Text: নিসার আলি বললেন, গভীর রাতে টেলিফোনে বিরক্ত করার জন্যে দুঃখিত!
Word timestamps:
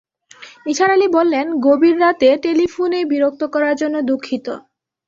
নিসার 0.65 0.89
আলি 0.91 1.07
বললেন, 1.17 1.45
গভীর 1.65 1.95
রাতে 1.99 2.29
টেলিফোনে 2.43 2.99
বিরক্ত 3.11 3.41
করার 3.53 3.75
জন্যে 3.81 3.99
দুঃখিত! 4.09 4.45